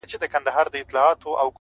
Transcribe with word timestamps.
داسي 0.03 0.09
کوټه 0.11 0.27
کي 0.33 0.37
یم 0.37 0.45
چي 0.45 0.53
چارطرف 0.53 0.73
دېوال 0.73 1.11
ته 1.21 1.25
ګورم 1.27 1.47
ـ 1.47 1.49